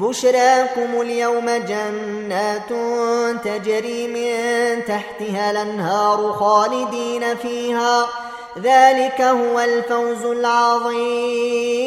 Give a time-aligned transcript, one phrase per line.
[0.00, 2.68] بشراكم اليوم جنات
[3.44, 8.06] تجري من تحتها الأنهار خالدين فيها.
[8.62, 11.86] ذلك هو الفوز العظيم.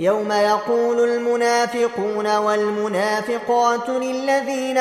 [0.00, 4.78] يوم يقول المنافقون والمنافقات للذين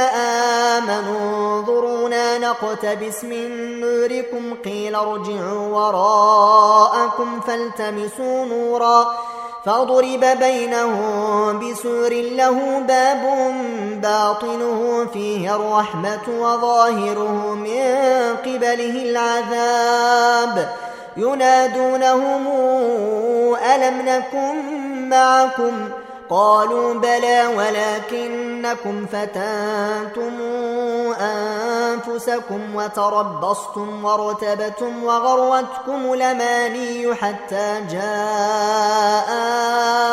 [0.78, 9.29] آمنوا انظرونا نقتبس من نوركم قيل ارجعوا وراءكم فالتمسوا نورا.
[9.66, 13.54] فضرب بينهم بسور له باب
[14.02, 17.86] باطنه فيه الرحمة وظاهره من
[18.46, 20.70] قبله العذاب.
[21.18, 22.48] ينادونهم
[23.56, 24.56] ألم نكن
[25.10, 25.90] معكم؟
[26.30, 30.42] قالوا بلى ولكنكم فتنتم
[31.22, 39.30] أنفسكم وتربصتم وارتبتم وغرتكم الأماني حتى جاء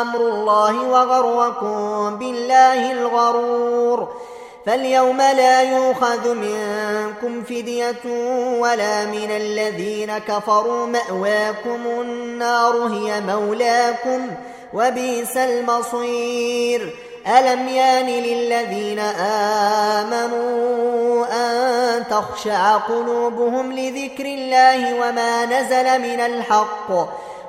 [0.01, 4.07] أمر الله وغركم بالله الغرور.
[4.65, 8.05] فاليوم لا يؤخذ منكم فدية
[8.59, 14.29] ولا من الذين كفروا مأواكم النار هي مولاكم.
[14.73, 16.95] وبئس المصير.
[17.27, 18.99] ألم يان للذين
[19.99, 26.91] آمنوا أن تخشع قلوبهم لذكر الله وما نزل من الحق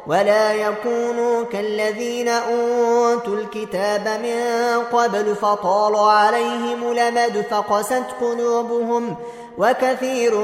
[0.06, 9.16] ولا يكونوا كالذين أوتوا الكتاب من قبل فطال عليهم لمد فقست قلوبهم
[9.58, 10.38] وكثير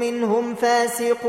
[0.00, 1.28] منهم فاسقون.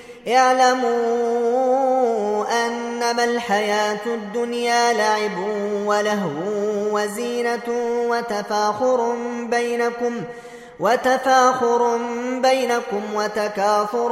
[0.27, 1.71] اعلموا
[2.65, 5.37] أنما الحياة الدنيا لعب
[5.85, 6.29] ولهو
[6.91, 7.67] وزينة
[8.09, 9.15] وتفاخر
[9.49, 10.21] بينكم
[10.79, 11.97] وتفاخر
[12.41, 14.09] بينكم وتكاثر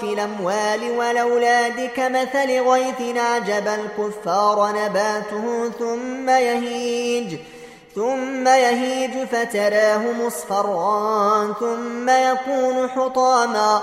[0.00, 7.36] في الأموال والأولاد كمثل غيث أعجب الكفار نباته ثم يهيج
[7.94, 13.82] ثم يهيج فتراه مصفرا ثم يكون حطاما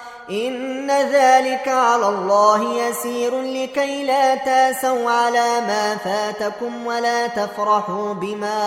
[0.29, 8.59] إن ذلك على الله يسير لكي لا تأسوا على ما فاتكم ولا تفرحوا بما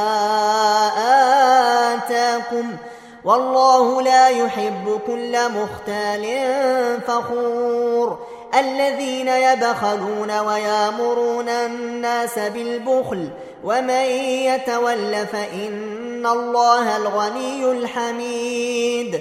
[1.94, 2.76] آتاكم
[3.24, 6.24] والله لا يحب كل مختال
[7.06, 8.18] فخور
[8.58, 13.28] الذين يبخلون ويامرون الناس بالبخل
[13.64, 14.04] ومن
[14.50, 19.20] يتول فإن الله الغني الحميد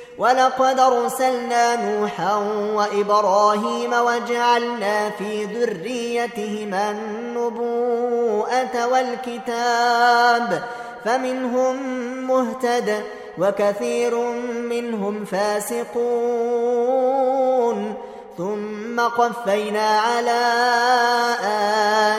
[0.17, 2.35] ولقد أرسلنا نوحا
[2.75, 10.63] وإبراهيم وجعلنا في ذريتهما النبوءة والكتاب
[11.05, 11.75] فمنهم
[12.27, 13.03] مهتد
[13.37, 14.15] وكثير
[14.69, 16.91] منهم فاسقون.
[18.91, 20.41] ثم قفينا على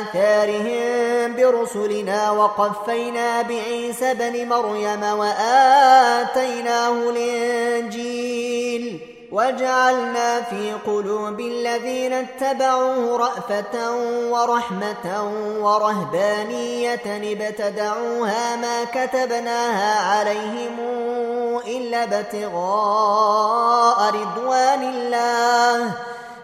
[0.00, 9.00] آثارهم برسلنا وقفينا بعيسى بن مريم وآتيناه الإنجيل
[9.32, 13.96] وجعلنا في قلوب الذين اتبعوه رأفة
[14.30, 20.92] ورحمة ورهبانية ابتدعوها ما كتبناها عليهم
[21.66, 25.92] إلا ابتغاء رضوان الله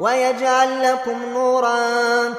[0.00, 1.78] ويجعل لكم نورا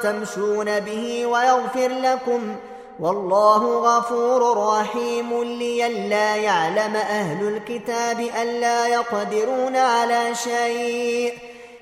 [0.04, 2.56] تمشون به ويغفر لكم.
[3.00, 11.34] والله غفور رحيم لئلا يعلم أهل الكتاب ألا يقدرون على شيء.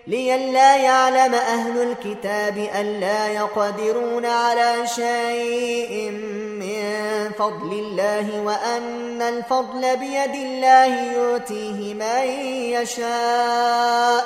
[0.08, 6.12] لئلا يعلم أهل الكتاب ألا يقدرون على شيء
[6.62, 6.84] من
[7.40, 12.24] فضل الله وأن الفضل بيد الله يؤتيه من
[12.82, 14.26] يشاء.